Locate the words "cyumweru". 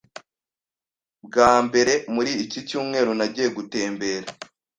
2.67-3.11